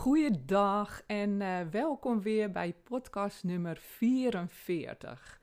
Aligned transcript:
Goeiedag 0.00 1.02
en 1.06 1.40
uh, 1.40 1.60
welkom 1.70 2.22
weer 2.22 2.50
bij 2.50 2.74
podcast 2.84 3.44
nummer 3.44 3.76
44. 3.76 5.40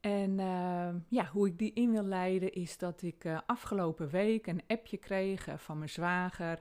En 0.00 0.38
uh, 0.38 0.88
ja, 1.08 1.26
hoe 1.32 1.46
ik 1.46 1.58
die 1.58 1.72
in 1.72 1.90
wil 1.90 2.02
leiden 2.02 2.52
is 2.52 2.78
dat 2.78 3.02
ik 3.02 3.24
uh, 3.24 3.38
afgelopen 3.46 4.08
week 4.08 4.46
een 4.46 4.62
appje 4.66 4.96
kreeg 4.96 5.48
van 5.56 5.78
mijn 5.78 5.90
zwager. 5.90 6.58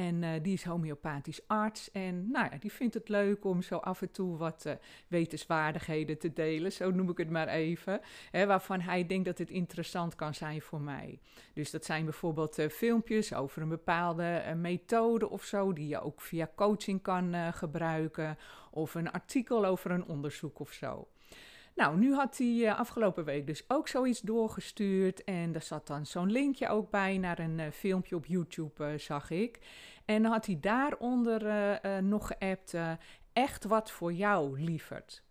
En 0.00 0.22
uh, 0.22 0.30
die 0.42 0.52
is 0.52 0.64
homeopathisch 0.64 1.40
arts. 1.46 1.90
En 1.90 2.30
nou 2.30 2.48
ja, 2.50 2.58
die 2.58 2.72
vindt 2.72 2.94
het 2.94 3.08
leuk 3.08 3.44
om 3.44 3.62
zo 3.62 3.76
af 3.76 4.02
en 4.02 4.10
toe 4.10 4.36
wat 4.36 4.64
uh, 4.66 4.72
wetenswaardigheden 5.08 6.18
te 6.18 6.32
delen. 6.32 6.72
Zo 6.72 6.90
noem 6.90 7.10
ik 7.10 7.18
het 7.18 7.30
maar 7.30 7.48
even. 7.48 8.00
Hè, 8.30 8.46
waarvan 8.46 8.80
hij 8.80 9.06
denkt 9.06 9.24
dat 9.24 9.38
het 9.38 9.50
interessant 9.50 10.14
kan 10.14 10.34
zijn 10.34 10.62
voor 10.62 10.80
mij. 10.80 11.20
Dus 11.54 11.70
dat 11.70 11.84
zijn 11.84 12.04
bijvoorbeeld 12.04 12.58
uh, 12.58 12.68
filmpjes 12.68 13.34
over 13.34 13.62
een 13.62 13.68
bepaalde 13.68 14.54
methode 14.56 15.28
of 15.28 15.44
zo. 15.44 15.72
Die 15.72 15.88
je 15.88 16.00
ook 16.00 16.20
via 16.20 16.50
coaching 16.54 17.02
kan 17.02 17.52
gebruiken. 17.52 18.38
Of 18.70 18.94
een 18.94 19.10
artikel 19.10 19.64
over 19.64 19.90
een 19.90 20.04
onderzoek 20.04 20.58
of 20.58 20.72
zo. 20.72 21.08
Nou, 21.80 21.98
nu 21.98 22.14
had 22.14 22.38
hij 22.38 22.46
uh, 22.46 22.78
afgelopen 22.78 23.24
week 23.24 23.46
dus 23.46 23.64
ook 23.68 23.88
zoiets 23.88 24.20
doorgestuurd. 24.20 25.24
En 25.24 25.52
daar 25.52 25.62
zat 25.62 25.86
dan 25.86 26.06
zo'n 26.06 26.30
linkje 26.30 26.68
ook 26.68 26.90
bij 26.90 27.18
naar 27.18 27.38
een 27.38 27.58
uh, 27.58 27.70
filmpje 27.70 28.16
op 28.16 28.26
YouTube, 28.26 28.92
uh, 28.92 28.98
zag 28.98 29.30
ik. 29.30 29.58
En 30.04 30.22
dan 30.22 30.32
had 30.32 30.46
hij 30.46 30.58
daaronder 30.60 31.42
nog 32.02 32.26
geappt, 32.26 32.74
echt 33.32 33.64
wat 33.64 33.90
voor 33.90 34.12
jou, 34.12 34.60
lieverd. 34.60 35.22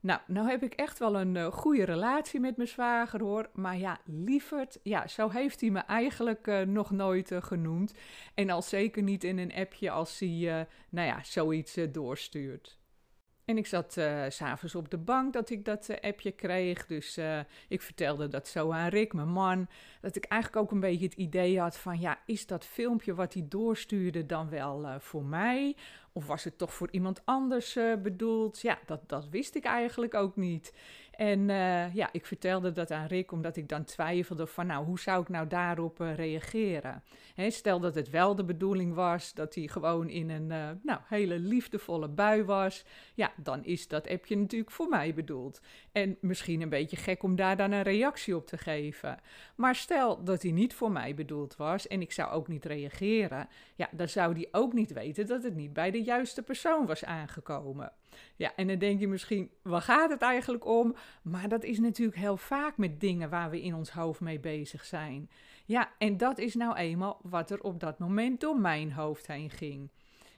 Nou, 0.00 0.20
nou 0.26 0.48
heb 0.48 0.62
ik 0.62 0.74
echt 0.74 0.98
wel 0.98 1.20
een 1.20 1.52
goede 1.52 1.84
relatie 1.84 2.40
met 2.40 2.56
mijn 2.56 2.68
zwager 2.68 3.20
hoor. 3.20 3.50
Maar 3.52 3.78
ja, 3.78 3.98
lieverd, 4.04 4.78
ja, 4.82 5.06
zo 5.06 5.28
heeft 5.28 5.60
hij 5.60 5.70
me 5.70 5.80
eigenlijk 5.80 6.66
nog 6.66 6.90
nooit 6.90 7.32
genoemd. 7.38 7.94
En 8.34 8.50
al 8.50 8.62
zeker 8.62 9.02
niet 9.02 9.24
in 9.24 9.38
een 9.38 9.54
appje 9.54 9.90
als 9.90 10.18
hij, 10.18 10.66
nou 10.88 11.06
ja, 11.06 11.22
zoiets 11.22 11.78
doorstuurt. 11.92 12.78
En 13.44 13.56
ik 13.56 13.66
zat 13.66 13.96
uh, 13.96 14.24
s'avonds 14.28 14.74
op 14.74 14.90
de 14.90 14.98
bank 14.98 15.32
dat 15.32 15.50
ik 15.50 15.64
dat 15.64 15.88
uh, 15.88 15.96
appje 16.00 16.30
kreeg. 16.30 16.86
Dus 16.86 17.18
uh, 17.18 17.40
ik 17.68 17.82
vertelde 17.82 18.28
dat 18.28 18.48
zo 18.48 18.70
aan 18.70 18.88
Rick, 18.88 19.12
mijn 19.12 19.28
man. 19.28 19.68
Dat 20.00 20.16
ik 20.16 20.24
eigenlijk 20.24 20.62
ook 20.62 20.70
een 20.70 20.80
beetje 20.80 21.04
het 21.04 21.14
idee 21.14 21.60
had 21.60 21.76
van... 21.76 22.00
ja, 22.00 22.18
is 22.26 22.46
dat 22.46 22.64
filmpje 22.64 23.14
wat 23.14 23.34
hij 23.34 23.46
doorstuurde 23.48 24.26
dan 24.26 24.48
wel 24.48 24.86
voor 24.98 25.24
mij? 25.24 25.76
Of 26.12 26.26
was 26.26 26.44
het 26.44 26.58
toch 26.58 26.74
voor 26.74 26.88
iemand 26.90 27.20
anders 27.24 27.78
bedoeld? 28.02 28.60
Ja, 28.60 28.78
dat, 28.86 29.08
dat 29.08 29.28
wist 29.28 29.54
ik 29.54 29.64
eigenlijk 29.64 30.14
ook 30.14 30.36
niet. 30.36 30.72
En 31.16 31.48
uh, 31.48 31.94
ja, 31.94 32.08
ik 32.12 32.26
vertelde 32.26 32.72
dat 32.72 32.90
aan 32.90 33.06
Rick 33.06 33.32
omdat 33.32 33.56
ik 33.56 33.68
dan 33.68 33.84
twijfelde 33.84 34.46
van, 34.46 34.66
nou, 34.66 34.84
hoe 34.84 35.00
zou 35.00 35.22
ik 35.22 35.28
nou 35.28 35.46
daarop 35.46 36.00
uh, 36.00 36.14
reageren? 36.14 37.02
Stel 37.48 37.80
dat 37.80 37.94
het 37.94 38.10
wel 38.10 38.34
de 38.34 38.44
bedoeling 38.44 38.94
was 38.94 39.34
dat 39.34 39.54
hij 39.54 39.66
gewoon 39.66 40.08
in 40.08 40.30
een 40.30 40.50
uh, 40.50 40.68
nou, 40.82 41.00
hele 41.04 41.38
liefdevolle 41.38 42.08
bui 42.08 42.44
was. 42.44 42.84
Ja, 43.14 43.32
dan 43.36 43.64
is 43.64 43.88
dat 43.88 44.08
appje 44.08 44.36
natuurlijk 44.36 44.70
voor 44.70 44.88
mij 44.88 45.14
bedoeld. 45.14 45.60
En 45.92 46.16
misschien 46.20 46.60
een 46.60 46.68
beetje 46.68 46.96
gek 46.96 47.22
om 47.22 47.36
daar 47.36 47.56
dan 47.56 47.72
een 47.72 47.82
reactie 47.82 48.36
op 48.36 48.46
te 48.46 48.58
geven. 48.58 49.18
Maar 49.54 49.74
stel 49.74 50.24
dat 50.24 50.42
hij 50.42 50.50
niet 50.50 50.74
voor 50.74 50.90
mij 50.90 51.14
bedoeld 51.14 51.56
was 51.56 51.86
en 51.86 52.00
ik 52.00 52.12
zou 52.12 52.30
ook 52.30 52.48
niet 52.48 52.64
reageren. 52.64 53.48
Ja, 53.74 53.88
dan 53.92 54.08
zou 54.08 54.32
hij 54.32 54.48
ook 54.52 54.72
niet 54.72 54.92
weten 54.92 55.26
dat 55.26 55.42
het 55.42 55.54
niet 55.54 55.72
bij 55.72 55.90
de 55.90 56.02
juiste 56.02 56.42
persoon 56.42 56.86
was 56.86 57.04
aangekomen. 57.04 57.92
Ja, 58.36 58.52
en 58.56 58.66
dan 58.66 58.78
denk 58.78 59.00
je 59.00 59.08
misschien, 59.08 59.50
waar 59.62 59.82
gaat 59.82 60.10
het 60.10 60.22
eigenlijk 60.22 60.66
om? 60.66 60.94
Maar 61.22 61.48
dat 61.48 61.64
is 61.64 61.78
natuurlijk 61.78 62.18
heel 62.18 62.36
vaak 62.36 62.76
met 62.76 63.00
dingen 63.00 63.30
waar 63.30 63.50
we 63.50 63.62
in 63.62 63.74
ons 63.74 63.90
hoofd 63.90 64.20
mee 64.20 64.40
bezig 64.40 64.84
zijn. 64.84 65.30
Ja, 65.64 65.92
en 65.98 66.16
dat 66.16 66.38
is 66.38 66.54
nou 66.54 66.76
eenmaal 66.76 67.20
wat 67.22 67.50
er 67.50 67.62
op 67.62 67.80
dat 67.80 67.98
moment 67.98 68.40
door 68.40 68.60
mijn 68.60 68.92
hoofd 68.92 69.26
heen 69.26 69.50
ging. 69.50 69.90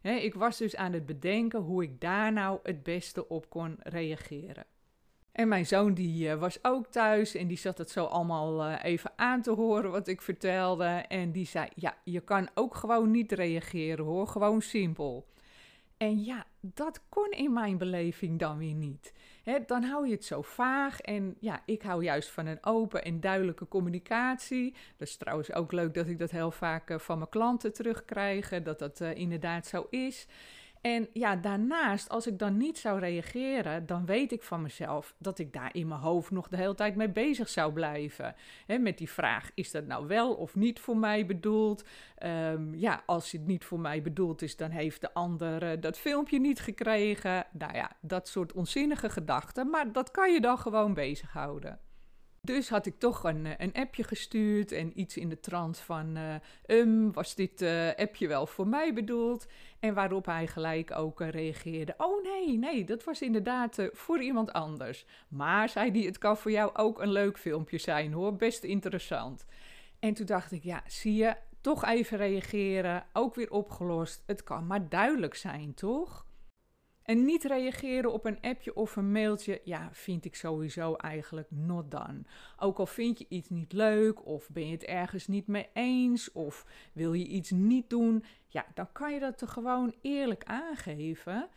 ik 0.03 0.35
was 0.35 0.59
dus 0.59 0.77
aan 0.77 0.93
het 0.93 1.07
bedenken 1.07 1.61
hoe 1.61 1.83
ik 1.83 2.01
daar 2.01 2.33
nou 2.33 2.59
het 2.63 2.83
beste 2.83 3.29
op 3.29 3.51
kon 3.51 3.77
reageren. 3.83 4.67
En 5.37 5.49
mijn 5.49 5.67
zoon 5.67 5.95
die 5.95 6.29
uh, 6.29 6.35
was 6.35 6.65
ook 6.65 6.87
thuis 6.87 7.35
en 7.35 7.47
die 7.47 7.57
zat 7.57 7.79
het 7.79 7.91
zo 7.91 8.05
allemaal 8.05 8.69
uh, 8.69 8.75
even 8.83 9.13
aan 9.17 9.43
te 9.43 9.51
horen 9.51 9.91
wat 9.91 10.09
ik 10.09 10.23
vertelde. 10.23 10.85
En 10.85 11.33
die 11.33 11.47
zei, 11.47 11.69
ja, 11.75 11.97
je 12.05 12.21
kan 12.21 12.49
ook 12.55 12.75
gewoon 12.75 13.11
niet 13.11 13.33
reageren 13.33 14.05
hoor, 14.05 14.29
gewoon 14.29 14.63
simpel. 14.63 15.27
En 15.97 16.25
ja, 16.25 16.47
dat 16.61 17.03
kon 17.09 17.31
in 17.31 17.53
mijn 17.53 17.79
beleving 17.79 18.39
dan 18.39 18.59
weer 18.59 18.75
niet. 18.75 19.13
dan 19.67 19.83
hou 19.83 20.07
je 20.07 20.13
het 20.13 20.25
zo 20.25 20.43
vaag. 20.43 21.01
En 21.01 21.37
ja, 21.41 21.63
ik 21.67 21.83
hou 21.83 22.05
juist 22.05 22.31
van 22.31 22.47
een 22.47 22.65
open 22.65 23.05
en 23.05 23.21
duidelijke 23.21 23.69
communicatie. 23.69 24.75
Dat 24.97 25.09
is 25.09 25.17
trouwens 25.17 25.53
ook 25.53 25.73
leuk 25.73 25.95
dat 25.95 26.07
ik 26.07 26.19
dat 26.19 26.31
heel 26.31 26.51
vaak 26.51 26.91
uh, 26.91 26.99
van 26.99 27.19
mijn 27.19 27.31
klanten 27.31 27.73
terugkrijg. 27.73 28.63
Dat 28.63 28.79
dat 28.79 29.01
uh, 29.01 29.15
inderdaad 29.15 29.67
zo 29.67 29.87
is. 29.91 30.27
En 30.87 31.09
ja, 31.13 31.37
daarnaast, 31.37 32.09
als 32.09 32.27
ik 32.27 32.39
dan 32.39 32.57
niet 32.57 32.79
zou 32.79 32.99
reageren, 32.99 33.87
dan 33.87 34.07
weet 34.07 34.33
ik 34.33 34.43
van 34.43 34.63
mezelf 34.63 35.15
dat 35.19 35.39
ik 35.39 35.53
daar 35.53 35.75
in 35.75 35.89
mijn 35.89 36.01
hoofd 36.01 36.31
nog 36.31 36.49
de 36.49 36.57
hele 36.57 36.75
tijd 36.75 36.97
mee 36.97 37.09
bezig 37.09 37.49
zou 37.49 37.73
blijven. 37.73 38.35
Met 38.67 38.99
die 38.99 39.11
vraag: 39.11 39.51
is 39.55 39.71
dat 39.71 39.87
nou 39.87 40.07
wel 40.07 40.35
of 40.35 40.55
niet 40.55 40.81
voor 40.81 40.97
mij 40.97 41.27
bedoeld? 41.27 41.85
Um, 42.25 42.75
ja, 42.75 43.03
als 43.07 43.33
het 43.33 43.47
niet 43.47 43.65
voor 43.65 43.81
mij 43.81 44.03
bedoeld 44.03 44.43
is, 44.43 44.57
dan 44.57 44.71
heeft 44.71 45.01
de 45.01 45.15
ander 45.15 45.63
uh, 45.63 45.81
dat 45.81 45.99
filmpje 45.99 46.41
niet 46.41 46.61
gekregen. 46.61 47.47
Nou 47.53 47.75
ja, 47.75 47.91
dat 48.01 48.29
soort 48.29 48.53
onzinnige 48.53 49.11
gedachten. 49.11 49.71
Maar 49.71 49.93
dat 49.93 50.11
kan 50.11 50.33
je 50.33 50.41
dan 50.41 50.59
gewoon 50.59 50.95
bezighouden. 50.95 51.86
Dus 52.47 52.69
had 52.69 52.87
ik 52.87 52.99
toch 52.99 53.25
een, 53.25 53.47
eh, 53.47 53.53
een 53.59 53.73
appje 53.73 54.05
gestuurd 54.05 54.73
en 54.73 55.01
iets 55.01 55.17
in 55.17 55.29
de 55.29 55.41
trant 55.41 55.79
van... 55.79 56.17
Uh, 56.17 56.35
um, 56.67 57.13
was 57.13 57.35
dit 57.35 57.63
uh, 57.63 57.95
appje 57.97 58.29
wel 58.29 58.47
voor 58.47 58.67
mij 58.67 58.93
bedoeld? 58.95 59.47
En 59.81 59.95
waarop 59.95 60.27
hij 60.27 60.47
gelijk 60.47 60.97
ook 60.97 61.21
reageerde... 61.21 61.95
Oh 61.97 62.23
nee, 62.23 62.59
nee, 62.59 62.85
dat 62.85 63.05
was 63.05 63.23
inderdaad 63.23 63.89
voor 63.93 64.23
iemand 64.23 64.53
anders. 64.53 65.07
Maar, 65.29 65.69
zei 65.69 65.91
hij, 65.91 66.01
het 66.01 66.19
kan 66.19 66.37
voor 66.37 66.51
jou 66.51 66.75
ook 66.75 67.01
een 67.01 67.13
leuk 67.13 67.39
filmpje 67.39 67.79
zijn 67.79 68.13
hoor, 68.13 68.37
best 68.37 68.65
interessant. 68.65 69.45
En 69.99 70.15
toen 70.15 70.27
dacht 70.27 70.53
ik, 70.53 70.63
ja, 70.63 70.83
zie 70.87 71.15
je, 71.15 71.37
toch 71.61 71.85
even 71.85 72.17
reageren, 72.17 73.07
ook 73.13 73.35
weer 73.35 73.51
opgelost. 73.51 74.23
Het 74.27 74.43
kan 74.43 74.67
maar 74.67 74.89
duidelijk 74.89 75.35
zijn, 75.35 75.75
toch? 75.75 76.26
En 77.07 77.25
niet 77.25 77.45
reageren 77.45 78.13
op 78.13 78.25
een 78.25 78.41
appje 78.41 78.75
of 78.75 78.97
een 78.97 79.13
mailtje, 79.13 79.61
ja, 79.65 79.89
vind 79.93 80.25
ik 80.25 80.35
sowieso 80.35 80.95
eigenlijk 80.95 81.51
not 81.51 81.91
done. 81.91 82.23
Ook 82.57 82.79
al 82.79 82.87
vind 82.87 83.19
je 83.19 83.27
iets 83.29 83.49
niet 83.49 83.73
leuk, 83.73 84.27
of 84.27 84.49
ben 84.51 84.67
je 84.67 84.73
het 84.73 84.85
ergens 84.85 85.27
niet 85.27 85.47
mee 85.47 85.69
eens, 85.73 86.33
of 86.33 86.67
wil 86.93 87.13
je 87.13 87.27
iets 87.27 87.51
niet 87.51 87.91
doen, 87.91 88.25
ja, 88.49 88.67
dan 88.75 88.93
kan 88.93 89.13
je 89.13 89.21
dat 89.21 89.41
er 89.41 89.49
gewoon 89.49 89.95
eerlijk 90.01 90.45
aangeven. 90.45 91.49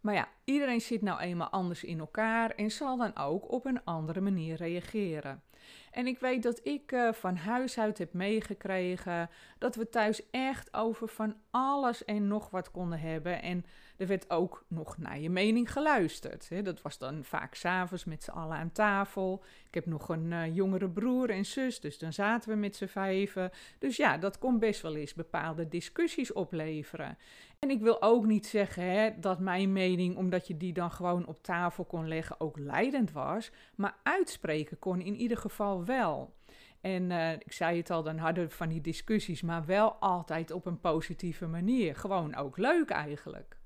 Maar 0.00 0.14
ja, 0.14 0.28
iedereen 0.44 0.80
zit 0.80 1.02
nou 1.02 1.20
eenmaal 1.20 1.48
anders 1.48 1.84
in 1.84 1.98
elkaar 1.98 2.50
en 2.50 2.70
zal 2.70 2.96
dan 2.96 3.16
ook 3.16 3.52
op 3.52 3.64
een 3.66 3.84
andere 3.84 4.20
manier 4.20 4.56
reageren. 4.56 5.42
En 5.90 6.06
ik 6.06 6.18
weet 6.18 6.42
dat 6.42 6.60
ik 6.62 6.92
uh, 6.92 7.12
van 7.12 7.36
huis 7.36 7.78
uit 7.78 7.98
heb 7.98 8.12
meegekregen 8.12 9.30
dat 9.58 9.74
we 9.74 9.88
thuis 9.88 10.30
echt 10.30 10.74
over 10.74 11.08
van 11.08 11.34
alles 11.50 12.04
en 12.04 12.28
nog 12.28 12.50
wat 12.50 12.70
konden 12.70 13.00
hebben. 13.00 13.42
En 13.42 13.64
er 13.96 14.06
werd 14.06 14.30
ook 14.30 14.64
nog 14.68 14.98
naar 14.98 15.18
je 15.18 15.30
mening 15.30 15.72
geluisterd. 15.72 16.48
Hè. 16.48 16.62
Dat 16.62 16.82
was 16.82 16.98
dan 16.98 17.24
vaak 17.24 17.54
s'avonds 17.54 18.04
met 18.04 18.22
z'n 18.22 18.30
allen 18.30 18.56
aan 18.56 18.72
tafel. 18.72 19.44
Ik 19.66 19.74
heb 19.74 19.86
nog 19.86 20.08
een 20.08 20.30
uh, 20.30 20.54
jongere 20.54 20.88
broer 20.88 21.30
en 21.30 21.44
zus, 21.44 21.80
dus 21.80 21.98
dan 21.98 22.12
zaten 22.12 22.50
we 22.50 22.56
met 22.56 22.76
z'n 22.76 22.86
vijven. 22.86 23.50
Dus 23.78 23.96
ja, 23.96 24.18
dat 24.18 24.38
kon 24.38 24.58
best 24.58 24.82
wel 24.82 24.96
eens 24.96 25.14
bepaalde 25.14 25.68
discussies 25.68 26.32
opleveren. 26.32 27.18
En 27.58 27.70
ik 27.70 27.80
wil 27.80 28.02
ook 28.02 28.26
niet 28.26 28.46
zeggen 28.46 28.82
hè, 28.82 29.10
dat 29.20 29.38
mijn 29.38 29.72
mening, 29.72 30.16
omdat 30.16 30.46
je 30.46 30.56
die 30.56 30.72
dan 30.72 30.90
gewoon 30.90 31.26
op 31.26 31.42
tafel 31.42 31.84
kon 31.84 32.08
leggen, 32.08 32.40
ook 32.40 32.58
leidend 32.58 33.12
was. 33.12 33.50
Maar 33.74 33.96
uitspreken 34.02 34.78
kon 34.78 35.00
in 35.00 35.16
ieder 35.16 35.36
geval 35.36 35.47
wel. 35.84 36.36
En 36.80 37.10
uh, 37.10 37.32
ik 37.32 37.52
zei 37.52 37.76
het 37.76 37.90
al, 37.90 38.02
dan 38.02 38.18
hadden 38.18 38.50
van 38.50 38.68
die 38.68 38.80
discussies, 38.80 39.42
maar 39.42 39.64
wel 39.64 39.92
altijd 39.92 40.50
op 40.50 40.66
een 40.66 40.80
positieve 40.80 41.46
manier. 41.46 41.96
Gewoon 41.96 42.34
ook 42.34 42.56
leuk 42.56 42.90
eigenlijk. 42.90 43.58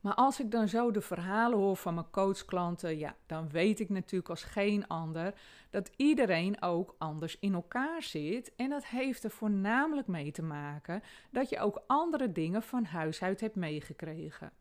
Maar 0.00 0.14
als 0.14 0.40
ik 0.40 0.50
dan 0.50 0.68
zo 0.68 0.90
de 0.90 1.00
verhalen 1.00 1.58
hoor 1.58 1.76
van 1.76 1.94
mijn 1.94 2.10
coachklanten, 2.10 2.98
ja, 2.98 3.16
dan 3.26 3.48
weet 3.48 3.80
ik 3.80 3.88
natuurlijk 3.88 4.30
als 4.30 4.42
geen 4.42 4.86
ander 4.86 5.34
dat 5.70 5.90
iedereen 5.96 6.62
ook 6.62 6.94
anders 6.98 7.38
in 7.38 7.54
elkaar 7.54 8.02
zit. 8.02 8.54
En 8.56 8.70
dat 8.70 8.86
heeft 8.86 9.24
er 9.24 9.30
voornamelijk 9.30 10.06
mee 10.06 10.30
te 10.30 10.42
maken 10.42 11.02
dat 11.30 11.48
je 11.48 11.58
ook 11.58 11.82
andere 11.86 12.32
dingen 12.32 12.62
van 12.62 12.84
huis 12.84 13.22
uit 13.22 13.40
hebt 13.40 13.54
meegekregen. 13.54 14.52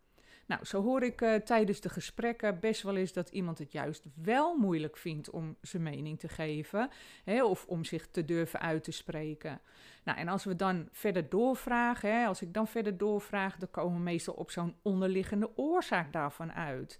Nou, 0.47 0.65
zo 0.65 0.83
hoor 0.83 1.03
ik 1.03 1.21
uh, 1.21 1.35
tijdens 1.35 1.81
de 1.81 1.89
gesprekken 1.89 2.59
best 2.59 2.81
wel 2.81 2.95
eens 2.95 3.13
dat 3.13 3.29
iemand 3.29 3.57
het 3.57 3.71
juist 3.71 4.05
wel 4.15 4.55
moeilijk 4.55 4.97
vindt 4.97 5.29
om 5.29 5.57
zijn 5.61 5.83
mening 5.83 6.19
te 6.19 6.27
geven 6.27 6.89
hè, 7.23 7.43
of 7.43 7.65
om 7.65 7.83
zich 7.83 8.07
te 8.11 8.25
durven 8.25 8.59
uit 8.59 8.83
te 8.83 8.91
spreken. 8.91 9.61
Nou, 10.03 10.17
en 10.17 10.27
als 10.27 10.43
we 10.43 10.55
dan 10.55 10.87
verder 10.91 11.29
doorvragen, 11.29 12.19
hè, 12.19 12.25
als 12.25 12.41
ik 12.41 12.53
dan 12.53 12.67
verder 12.67 12.97
doorvraag, 12.97 13.57
dan 13.57 13.71
komen 13.71 13.97
we 13.97 14.03
meestal 14.03 14.33
op 14.33 14.51
zo'n 14.51 14.75
onderliggende 14.81 15.57
oorzaak 15.57 16.13
daarvan 16.13 16.53
uit. 16.53 16.99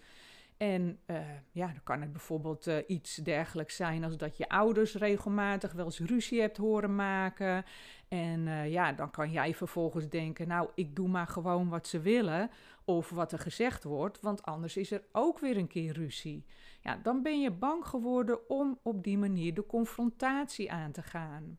En 0.58 1.00
uh, 1.08 1.18
ja, 1.52 1.68
dan 1.68 1.84
kan 1.84 2.02
het 2.02 2.12
bijvoorbeeld 2.12 2.68
uh, 2.68 2.78
iets 2.88 3.16
dergelijks 3.16 3.76
zijn 3.76 4.04
als 4.04 4.18
dat 4.18 4.38
je 4.38 4.50
ouders 4.50 4.96
regelmatig 4.96 5.72
wel 5.72 5.86
eens 5.86 6.00
ruzie 6.00 6.42
hebt 6.42 6.58
horen 6.58 6.96
maken. 6.96 7.66
En 8.08 8.40
uh, 8.40 8.72
ja, 8.72 8.94
dan 8.94 9.12
kan 9.12 9.32
jij 9.32 9.54
vervolgens 9.54 10.10
denken, 10.10 10.48
nou, 10.48 10.70
ik 10.76 10.96
doe 10.96 11.08
maar 11.08 11.28
gewoon 11.28 11.70
wat 11.70 11.88
ze 11.88 12.00
willen 12.00 12.50
of 12.86 13.10
wat 13.10 13.32
er 13.32 13.40
gezegd 13.40 13.84
wordt, 13.84 14.22
want 14.22 14.44
anders 14.44 14.78
is 14.78 14.92
er 14.92 15.04
ook 15.12 15.40
weer 15.40 15.58
een 15.58 15.68
keer 15.68 15.94
ruzie. 15.94 16.46
Ja, 16.82 17.00
dan 17.04 17.22
ben 17.22 17.42
je 17.42 17.52
bang 17.52 17.86
geworden 17.86 18.50
om 18.50 18.80
op 18.84 19.04
die 19.04 19.18
manier 19.18 19.54
de 19.54 19.66
confrontatie 19.66 20.72
aan 20.72 20.92
te 20.92 21.02
gaan. 21.02 21.58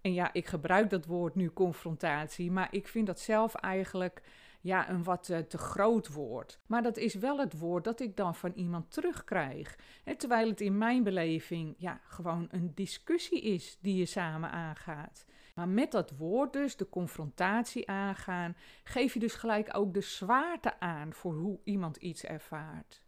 En 0.00 0.12
ja, 0.12 0.32
ik 0.32 0.46
gebruik 0.46 0.90
dat 0.90 1.06
woord 1.06 1.34
nu 1.34 1.52
confrontatie, 1.52 2.50
maar 2.50 2.68
ik 2.70 2.88
vind 2.88 3.06
dat 3.06 3.20
zelf 3.20 3.54
eigenlijk 3.54 4.22
ja, 4.66 4.90
een 4.90 5.04
wat 5.04 5.28
uh, 5.28 5.38
te 5.38 5.58
groot 5.58 6.12
woord. 6.12 6.58
Maar 6.66 6.82
dat 6.82 6.96
is 6.96 7.14
wel 7.14 7.38
het 7.38 7.58
woord 7.58 7.84
dat 7.84 8.00
ik 8.00 8.16
dan 8.16 8.34
van 8.34 8.52
iemand 8.52 8.90
terugkrijg. 8.90 9.78
Terwijl 10.16 10.48
het 10.48 10.60
in 10.60 10.78
mijn 10.78 11.02
beleving 11.02 11.74
ja, 11.78 12.00
gewoon 12.04 12.48
een 12.50 12.72
discussie 12.74 13.42
is 13.42 13.78
die 13.80 13.96
je 13.96 14.06
samen 14.06 14.50
aangaat. 14.50 15.24
Maar 15.54 15.68
met 15.68 15.90
dat 15.90 16.10
woord 16.10 16.52
dus, 16.52 16.76
de 16.76 16.88
confrontatie 16.88 17.88
aangaan, 17.88 18.56
geef 18.84 19.12
je 19.12 19.20
dus 19.20 19.34
gelijk 19.34 19.76
ook 19.76 19.94
de 19.94 20.00
zwaarte 20.00 20.80
aan 20.80 21.12
voor 21.12 21.34
hoe 21.34 21.58
iemand 21.64 21.96
iets 21.96 22.24
ervaart. 22.24 23.02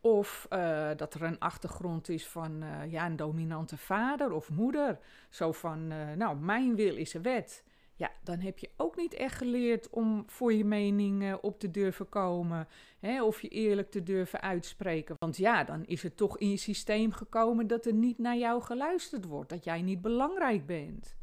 Of 0.00 0.46
uh, 0.50 0.90
dat 0.96 1.14
er 1.14 1.22
een 1.22 1.38
achtergrond 1.38 2.08
is 2.08 2.26
van 2.28 2.62
uh, 2.62 2.90
ja, 2.90 3.06
een 3.06 3.16
dominante 3.16 3.76
vader 3.76 4.32
of 4.32 4.50
moeder. 4.50 4.98
Zo 5.30 5.52
van, 5.52 5.86
nou, 6.16 6.36
mijn 6.36 6.74
wil 6.74 6.96
is 6.96 7.14
een 7.14 7.22
wet. 7.22 7.64
Ja, 7.98 8.10
dan 8.22 8.38
heb 8.38 8.58
je 8.58 8.70
ook 8.76 8.96
niet 8.96 9.14
echt 9.14 9.36
geleerd 9.36 9.90
om 9.90 10.24
voor 10.26 10.52
je 10.52 10.64
mening 10.64 11.34
op 11.34 11.60
te 11.60 11.70
durven 11.70 12.08
komen. 12.08 12.68
Hè, 12.98 13.22
of 13.22 13.42
je 13.42 13.48
eerlijk 13.48 13.90
te 13.90 14.02
durven 14.02 14.40
uitspreken. 14.40 15.14
Want 15.18 15.36
ja, 15.36 15.64
dan 15.64 15.84
is 15.84 16.02
het 16.02 16.16
toch 16.16 16.38
in 16.38 16.50
je 16.50 16.56
systeem 16.56 17.12
gekomen 17.12 17.66
dat 17.66 17.86
er 17.86 17.94
niet 17.94 18.18
naar 18.18 18.36
jou 18.36 18.62
geluisterd 18.62 19.24
wordt. 19.24 19.50
Dat 19.50 19.64
jij 19.64 19.82
niet 19.82 20.02
belangrijk 20.02 20.66
bent. 20.66 21.16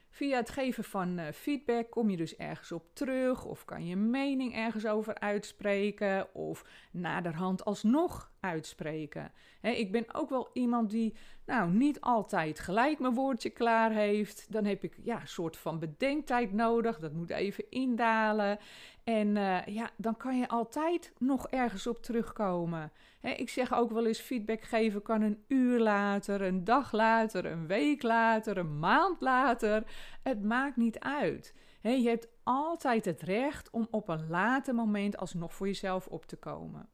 Via 0.09 0.37
het 0.37 0.49
geven 0.49 0.83
van 0.83 1.19
uh, 1.19 1.25
feedback 1.33 1.89
kom 1.89 2.09
je 2.09 2.17
dus 2.17 2.35
ergens 2.35 2.71
op 2.71 2.85
terug 2.93 3.45
of 3.45 3.65
kan 3.65 3.85
je 3.85 3.95
mening 3.95 4.55
ergens 4.55 4.85
over 4.85 5.19
uitspreken 5.19 6.35
of 6.35 6.65
naderhand 6.91 7.65
alsnog 7.65 8.30
uitspreken. 8.41 9.31
ik 9.61 9.91
ben 9.91 10.13
ook 10.13 10.29
wel 10.29 10.49
iemand 10.53 10.89
die 10.89 11.13
nou 11.45 11.71
niet 11.71 12.01
altijd 12.01 12.59
gelijk 12.59 12.99
mijn 12.99 13.13
woordje 13.13 13.49
klaar 13.49 13.91
heeft. 13.91 14.51
Dan 14.51 14.65
heb 14.65 14.83
ik 14.83 14.97
ja, 15.03 15.21
een 15.21 15.27
soort 15.27 15.57
van 15.57 15.79
bedenktijd 15.79 16.53
nodig. 16.53 16.99
Dat 16.99 17.13
moet 17.13 17.29
even 17.29 17.63
indalen. 17.69 18.59
En 19.03 19.35
uh, 19.35 19.65
ja, 19.65 19.89
dan 19.95 20.17
kan 20.17 20.37
je 20.37 20.47
altijd 20.47 21.13
nog 21.17 21.47
ergens 21.47 21.87
op 21.87 22.03
terugkomen. 22.03 22.91
ik 23.21 23.49
zeg 23.49 23.73
ook 23.73 23.91
wel 23.91 24.05
eens: 24.05 24.19
feedback 24.19 24.61
geven 24.61 25.01
kan 25.01 25.21
een 25.21 25.43
uur 25.47 25.79
later, 25.79 26.41
een 26.41 26.63
dag 26.63 26.91
later, 26.91 27.45
een 27.45 27.67
week 27.67 28.03
later, 28.03 28.57
een 28.57 28.79
maand 28.79 29.21
later. 29.21 29.83
Het 30.23 30.43
maakt 30.43 30.75
niet 30.75 30.99
uit. 30.99 31.53
je 31.81 32.07
hebt 32.07 32.27
altijd 32.43 33.05
het 33.05 33.21
recht 33.21 33.69
om 33.69 33.87
op 33.91 34.09
een 34.09 34.29
later 34.29 34.75
moment 34.75 35.17
alsnog 35.17 35.53
voor 35.53 35.67
jezelf 35.67 36.07
op 36.07 36.25
te 36.25 36.37
komen. 36.37 36.89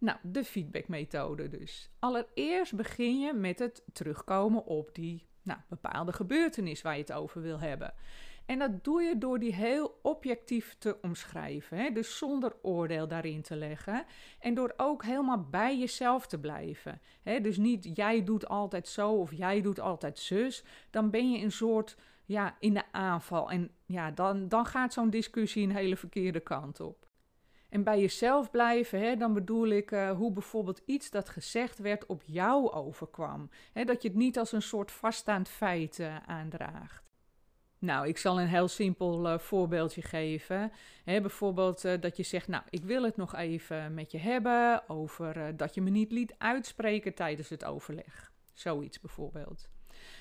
Nou, 0.00 0.18
de 0.22 0.44
feedbackmethode 0.44 1.48
dus. 1.48 1.90
Allereerst 1.98 2.76
begin 2.76 3.20
je 3.20 3.32
met 3.32 3.58
het 3.58 3.84
terugkomen 3.92 4.64
op 4.64 4.94
die 4.94 5.26
nou, 5.42 5.60
bepaalde 5.68 6.12
gebeurtenis 6.12 6.82
waar 6.82 6.94
je 6.94 7.00
het 7.00 7.12
over 7.12 7.42
wil 7.42 7.60
hebben. 7.60 7.94
En 8.46 8.58
dat 8.58 8.84
doe 8.84 9.02
je 9.02 9.18
door 9.18 9.38
die 9.38 9.54
heel 9.54 9.98
objectief 10.02 10.76
te 10.78 10.98
omschrijven. 11.02 11.78
Hè? 11.78 11.90
Dus 11.90 12.18
zonder 12.18 12.56
oordeel 12.62 13.08
daarin 13.08 13.42
te 13.42 13.56
leggen. 13.56 14.04
En 14.38 14.54
door 14.54 14.74
ook 14.76 15.04
helemaal 15.04 15.46
bij 15.50 15.78
jezelf 15.78 16.26
te 16.26 16.38
blijven. 16.38 17.00
Hè? 17.22 17.40
Dus 17.40 17.56
niet 17.56 17.90
jij 17.96 18.24
doet 18.24 18.48
altijd 18.48 18.88
zo 18.88 19.12
of 19.12 19.32
jij 19.32 19.60
doet 19.60 19.80
altijd 19.80 20.18
zus. 20.18 20.64
Dan 20.90 21.10
ben 21.10 21.30
je 21.30 21.44
een 21.44 21.52
soort 21.52 21.96
ja, 22.24 22.56
in 22.58 22.74
de 22.74 22.92
aanval. 22.92 23.50
En 23.50 23.70
ja, 23.86 24.10
dan, 24.10 24.48
dan 24.48 24.66
gaat 24.66 24.92
zo'n 24.92 25.10
discussie 25.10 25.62
een 25.62 25.76
hele 25.76 25.96
verkeerde 25.96 26.40
kant 26.40 26.80
op. 26.80 27.09
En 27.70 27.82
bij 27.82 28.00
jezelf 28.00 28.50
blijven, 28.50 29.00
hè, 29.00 29.16
dan 29.16 29.32
bedoel 29.32 29.68
ik 29.68 29.90
uh, 29.90 30.10
hoe 30.10 30.32
bijvoorbeeld 30.32 30.82
iets 30.84 31.10
dat 31.10 31.28
gezegd 31.28 31.78
werd 31.78 32.06
op 32.06 32.22
jou 32.26 32.70
overkwam. 32.70 33.50
Hè, 33.72 33.84
dat 33.84 34.02
je 34.02 34.08
het 34.08 34.16
niet 34.16 34.38
als 34.38 34.52
een 34.52 34.62
soort 34.62 34.90
vaststaand 34.90 35.48
feit 35.48 35.98
uh, 35.98 36.16
aandraagt. 36.26 37.08
Nou, 37.78 38.08
ik 38.08 38.18
zal 38.18 38.40
een 38.40 38.46
heel 38.46 38.68
simpel 38.68 39.32
uh, 39.32 39.38
voorbeeldje 39.38 40.02
geven. 40.02 40.72
Hè, 41.04 41.20
bijvoorbeeld 41.20 41.82
dat 42.02 42.16
je 42.16 42.22
zegt, 42.22 42.48
nou, 42.48 42.62
ik 42.70 42.84
wil 42.84 43.02
het 43.02 43.16
nog 43.16 43.34
even 43.34 43.94
met 43.94 44.10
je 44.10 44.18
hebben 44.18 44.88
over 44.88 45.56
dat 45.56 45.74
je 45.74 45.80
me 45.80 45.90
niet 45.90 46.12
liet 46.12 46.34
uitspreken 46.38 47.14
tijdens 47.14 47.48
het 47.48 47.64
overleg. 47.64 48.32
Zoiets 48.54 49.00
bijvoorbeeld. 49.00 49.68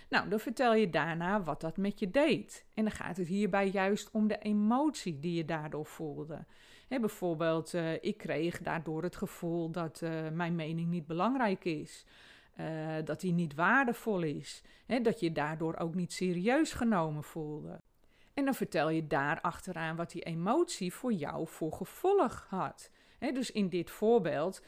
Nou, 0.09 0.29
dan 0.29 0.39
vertel 0.39 0.73
je 0.73 0.89
daarna 0.89 1.43
wat 1.43 1.61
dat 1.61 1.77
met 1.77 1.99
je 1.99 2.09
deed. 2.11 2.65
En 2.73 2.83
dan 2.83 2.93
gaat 2.93 3.17
het 3.17 3.27
hierbij 3.27 3.69
juist 3.69 4.11
om 4.11 4.27
de 4.27 4.37
emotie 4.37 5.19
die 5.19 5.33
je 5.33 5.45
daardoor 5.45 5.85
voelde 5.85 6.45
bijvoorbeeld, 6.97 7.73
uh, 7.73 7.93
ik 7.93 8.17
kreeg 8.17 8.61
daardoor 8.61 9.03
het 9.03 9.15
gevoel 9.15 9.71
dat 9.71 10.01
uh, 10.03 10.29
mijn 10.29 10.55
mening 10.55 10.89
niet 10.89 11.07
belangrijk 11.07 11.65
is. 11.65 12.05
Uh, 12.59 12.95
dat 13.05 13.19
die 13.19 13.33
niet 13.33 13.55
waardevol 13.55 14.21
is. 14.21 14.61
dat 15.01 15.19
je 15.19 15.31
daardoor 15.31 15.77
ook 15.77 15.95
niet 15.95 16.13
serieus 16.13 16.73
genomen 16.73 17.23
voelde. 17.23 17.81
En 18.33 18.45
dan 18.45 18.53
vertel 18.53 18.89
je 18.89 19.07
daar 19.07 19.41
achteraan 19.41 19.95
wat 19.95 20.11
die 20.11 20.21
emotie 20.21 20.93
voor 20.93 21.13
jou 21.13 21.47
voor 21.47 21.73
gevolg 21.73 22.45
had. 22.49 22.91
dus 23.19 23.51
in 23.51 23.69
dit 23.69 23.91
voorbeeld 23.91 24.63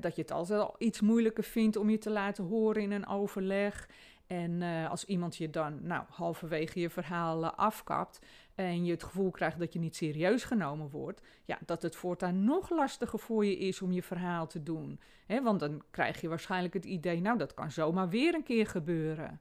dat 0.00 0.16
je 0.16 0.22
het 0.22 0.30
altijd 0.30 0.60
al 0.60 0.74
iets 0.78 1.00
moeilijker 1.00 1.44
vindt 1.44 1.76
om 1.76 1.90
je 1.90 1.98
te 1.98 2.10
laten 2.10 2.44
horen 2.44 2.82
in 2.82 2.90
een 2.90 3.06
overleg. 3.06 3.88
En 4.26 4.62
als 4.88 5.04
iemand 5.04 5.36
je 5.36 5.50
dan 5.50 5.78
nou, 5.82 6.04
halverwege 6.08 6.80
je 6.80 6.90
verhaal 6.90 7.46
afkapt 7.46 8.18
en 8.54 8.84
je 8.84 8.90
het 8.90 9.02
gevoel 9.02 9.30
krijgt 9.30 9.58
dat 9.58 9.72
je 9.72 9.78
niet 9.78 9.96
serieus 9.96 10.44
genomen 10.44 10.90
wordt, 10.90 11.22
ja, 11.44 11.58
dat 11.66 11.82
het 11.82 11.96
voortaan 11.96 12.44
nog 12.44 12.70
lastiger 12.70 13.18
voor 13.18 13.44
je 13.44 13.58
is 13.58 13.82
om 13.82 13.92
je 13.92 14.02
verhaal 14.02 14.46
te 14.46 14.62
doen. 14.62 15.00
He, 15.26 15.42
want 15.42 15.60
dan 15.60 15.82
krijg 15.90 16.20
je 16.20 16.28
waarschijnlijk 16.28 16.74
het 16.74 16.84
idee, 16.84 17.20
nou, 17.20 17.38
dat 17.38 17.54
kan 17.54 17.70
zomaar 17.70 18.08
weer 18.08 18.34
een 18.34 18.42
keer 18.42 18.66
gebeuren. 18.66 19.40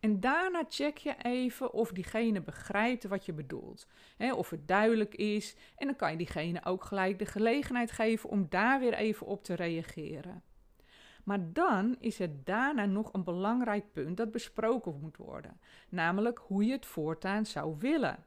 En 0.00 0.20
daarna 0.20 0.64
check 0.68 0.96
je 0.96 1.14
even 1.22 1.72
of 1.72 1.92
diegene 1.92 2.40
begrijpt 2.40 3.04
wat 3.04 3.26
je 3.26 3.32
bedoelt. 3.32 3.86
He, 4.16 4.32
of 4.32 4.50
het 4.50 4.68
duidelijk 4.68 5.14
is. 5.14 5.56
En 5.76 5.86
dan 5.86 5.96
kan 5.96 6.10
je 6.10 6.16
diegene 6.16 6.64
ook 6.64 6.84
gelijk 6.84 7.18
de 7.18 7.26
gelegenheid 7.26 7.90
geven 7.90 8.30
om 8.30 8.46
daar 8.48 8.80
weer 8.80 8.94
even 8.94 9.26
op 9.26 9.44
te 9.44 9.54
reageren. 9.54 10.42
Maar 11.28 11.52
dan 11.52 11.96
is 11.98 12.20
er 12.20 12.44
daarna 12.44 12.84
nog 12.84 13.12
een 13.12 13.24
belangrijk 13.24 13.92
punt 13.92 14.16
dat 14.16 14.30
besproken 14.30 15.00
moet 15.00 15.16
worden, 15.16 15.60
namelijk 15.88 16.38
hoe 16.38 16.64
je 16.64 16.72
het 16.72 16.86
voortaan 16.86 17.46
zou 17.46 17.76
willen. 17.78 18.24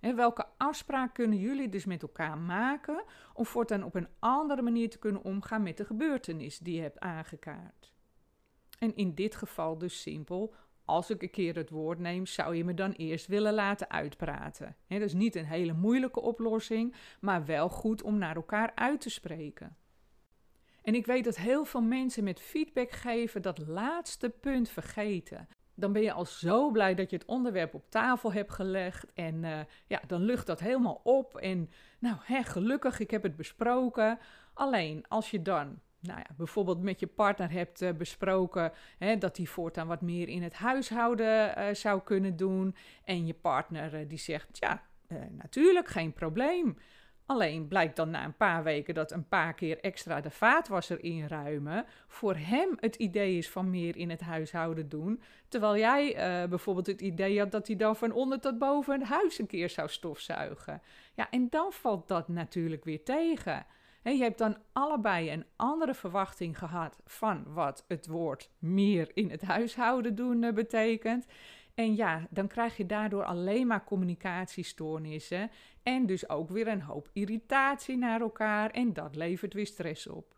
En 0.00 0.16
welke 0.16 0.46
afspraak 0.56 1.14
kunnen 1.14 1.38
jullie 1.38 1.68
dus 1.68 1.84
met 1.84 2.02
elkaar 2.02 2.38
maken 2.38 3.04
om 3.32 3.46
voortaan 3.46 3.82
op 3.82 3.94
een 3.94 4.08
andere 4.18 4.62
manier 4.62 4.90
te 4.90 4.98
kunnen 4.98 5.24
omgaan 5.24 5.62
met 5.62 5.76
de 5.76 5.84
gebeurtenis 5.84 6.58
die 6.58 6.74
je 6.74 6.82
hebt 6.82 7.00
aangekaart? 7.00 7.92
En 8.78 8.96
in 8.96 9.14
dit 9.14 9.34
geval 9.34 9.78
dus 9.78 10.00
simpel, 10.00 10.54
als 10.84 11.10
ik 11.10 11.22
een 11.22 11.30
keer 11.30 11.56
het 11.56 11.70
woord 11.70 11.98
neem, 11.98 12.26
zou 12.26 12.54
je 12.54 12.64
me 12.64 12.74
dan 12.74 12.92
eerst 12.92 13.26
willen 13.26 13.54
laten 13.54 13.90
uitpraten. 13.90 14.76
Dat 14.88 15.00
is 15.00 15.14
niet 15.14 15.34
een 15.34 15.46
hele 15.46 15.72
moeilijke 15.72 16.20
oplossing, 16.20 16.94
maar 17.20 17.44
wel 17.44 17.68
goed 17.68 18.02
om 18.02 18.18
naar 18.18 18.36
elkaar 18.36 18.72
uit 18.74 19.00
te 19.00 19.10
spreken. 19.10 19.76
En 20.84 20.94
ik 20.94 21.06
weet 21.06 21.24
dat 21.24 21.36
heel 21.36 21.64
veel 21.64 21.82
mensen 21.82 22.24
met 22.24 22.40
feedback 22.40 22.90
geven 22.90 23.42
dat 23.42 23.66
laatste 23.66 24.28
punt 24.30 24.68
vergeten. 24.68 25.48
Dan 25.74 25.92
ben 25.92 26.02
je 26.02 26.12
al 26.12 26.24
zo 26.24 26.70
blij 26.70 26.94
dat 26.94 27.10
je 27.10 27.16
het 27.16 27.26
onderwerp 27.26 27.74
op 27.74 27.90
tafel 27.90 28.32
hebt 28.32 28.52
gelegd. 28.52 29.12
En 29.14 29.42
uh, 29.42 29.60
ja, 29.86 30.00
dan 30.06 30.22
lucht 30.22 30.46
dat 30.46 30.60
helemaal 30.60 31.00
op. 31.04 31.36
En 31.36 31.70
nou, 31.98 32.16
hè, 32.22 32.42
gelukkig, 32.42 32.98
ik 32.98 33.10
heb 33.10 33.22
het 33.22 33.36
besproken. 33.36 34.18
Alleen 34.54 35.04
als 35.08 35.30
je 35.30 35.42
dan 35.42 35.80
nou 36.00 36.18
ja, 36.18 36.34
bijvoorbeeld 36.36 36.82
met 36.82 37.00
je 37.00 37.06
partner 37.06 37.50
hebt 37.50 37.82
uh, 37.82 37.92
besproken 37.92 38.72
hè, 38.98 39.18
dat 39.18 39.36
hij 39.36 39.46
voortaan 39.46 39.86
wat 39.86 40.00
meer 40.00 40.28
in 40.28 40.42
het 40.42 40.54
huishouden 40.54 41.58
uh, 41.58 41.74
zou 41.74 42.00
kunnen 42.02 42.36
doen. 42.36 42.74
En 43.04 43.26
je 43.26 43.34
partner 43.34 44.08
die 44.08 44.18
zegt, 44.18 44.48
ja, 44.58 44.82
natuurlijk, 45.30 45.88
geen 45.88 46.12
probleem. 46.12 46.76
Alleen 47.26 47.68
blijkt 47.68 47.96
dan 47.96 48.10
na 48.10 48.24
een 48.24 48.36
paar 48.36 48.62
weken 48.62 48.94
dat 48.94 49.12
een 49.12 49.28
paar 49.28 49.54
keer 49.54 49.80
extra 49.80 50.20
de 50.20 50.30
vaatwasser 50.30 51.04
inruimen 51.04 51.84
voor 52.06 52.34
hem 52.36 52.76
het 52.80 52.96
idee 52.96 53.38
is 53.38 53.50
van 53.50 53.70
meer 53.70 53.96
in 53.96 54.10
het 54.10 54.20
huishouden 54.20 54.88
doen. 54.88 55.22
Terwijl 55.48 55.76
jij 55.76 56.14
uh, 56.14 56.48
bijvoorbeeld 56.48 56.86
het 56.86 57.00
idee 57.00 57.38
had 57.38 57.50
dat 57.50 57.66
hij 57.66 57.76
dan 57.76 57.96
van 57.96 58.12
onder 58.12 58.40
tot 58.40 58.58
boven 58.58 59.00
het 59.00 59.08
huis 59.08 59.38
een 59.38 59.46
keer 59.46 59.70
zou 59.70 59.88
stofzuigen. 59.88 60.82
Ja, 61.14 61.30
en 61.30 61.48
dan 61.50 61.72
valt 61.72 62.08
dat 62.08 62.28
natuurlijk 62.28 62.84
weer 62.84 63.04
tegen. 63.04 63.66
He, 64.02 64.10
je 64.10 64.22
hebt 64.22 64.38
dan 64.38 64.56
allebei 64.72 65.32
een 65.32 65.44
andere 65.56 65.94
verwachting 65.94 66.58
gehad 66.58 67.00
van 67.04 67.44
wat 67.46 67.84
het 67.88 68.06
woord 68.06 68.50
meer 68.58 69.10
in 69.14 69.30
het 69.30 69.42
huishouden 69.42 70.14
doen 70.14 70.42
uh, 70.42 70.52
betekent. 70.52 71.26
En 71.74 71.94
ja, 71.94 72.26
dan 72.30 72.48
krijg 72.48 72.76
je 72.76 72.86
daardoor 72.86 73.24
alleen 73.24 73.66
maar 73.66 73.84
communicatiestoornissen 73.84 75.50
en 75.82 76.06
dus 76.06 76.28
ook 76.28 76.50
weer 76.50 76.68
een 76.68 76.82
hoop 76.82 77.08
irritatie 77.12 77.96
naar 77.96 78.20
elkaar 78.20 78.70
en 78.70 78.92
dat 78.92 79.16
levert 79.16 79.54
weer 79.54 79.66
stress 79.66 80.06
op. 80.06 80.34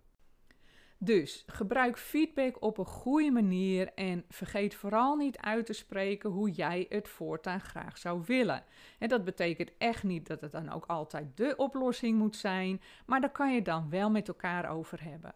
Dus 0.99 1.45
gebruik 1.47 1.99
feedback 1.99 2.63
op 2.63 2.79
een 2.79 2.87
goede 2.87 3.31
manier 3.31 3.93
en 3.95 4.25
vergeet 4.29 4.75
vooral 4.75 5.17
niet 5.17 5.39
uit 5.39 5.67
te 5.67 5.73
spreken 5.73 6.31
hoe 6.31 6.51
jij 6.51 6.87
het 6.89 7.09
voortaan 7.09 7.61
graag 7.61 7.99
zou 7.99 8.23
willen. 8.27 8.65
En 8.99 9.09
dat 9.09 9.25
betekent 9.25 9.71
echt 9.79 10.03
niet 10.03 10.27
dat 10.27 10.41
het 10.41 10.53
dan 10.53 10.71
ook 10.71 10.87
altijd 10.87 11.37
de 11.37 11.55
oplossing 11.57 12.19
moet 12.19 12.37
zijn, 12.37 12.81
maar 13.07 13.21
daar 13.21 13.33
kan 13.33 13.55
je 13.55 13.63
dan 13.63 13.91
wel 13.91 14.11
met 14.11 14.29
elkaar 14.29 14.71
over 14.71 15.05
hebben. 15.05 15.35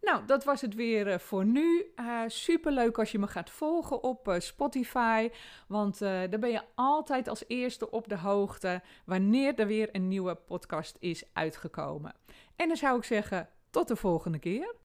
Nou, 0.00 0.26
dat 0.26 0.44
was 0.44 0.60
het 0.60 0.74
weer 0.74 1.06
uh, 1.06 1.18
voor 1.18 1.44
nu. 1.44 1.92
Uh, 1.96 2.22
Super 2.26 2.72
leuk 2.72 2.98
als 2.98 3.12
je 3.12 3.18
me 3.18 3.26
gaat 3.26 3.50
volgen 3.50 4.02
op 4.02 4.28
uh, 4.28 4.38
Spotify. 4.38 5.30
Want 5.68 5.98
daar 5.98 6.38
ben 6.38 6.50
je 6.50 6.62
altijd 6.74 7.28
als 7.28 7.44
eerste 7.46 7.90
op 7.90 8.08
de 8.08 8.18
hoogte 8.18 8.82
wanneer 9.04 9.54
er 9.54 9.66
weer 9.66 9.88
een 9.92 10.08
nieuwe 10.08 10.34
podcast 10.34 10.96
is 10.98 11.24
uitgekomen. 11.32 12.14
En 12.56 12.68
dan 12.68 12.76
zou 12.76 12.98
ik 12.98 13.04
zeggen, 13.04 13.48
tot 13.70 13.88
de 13.88 13.96
volgende 13.96 14.38
keer. 14.38 14.74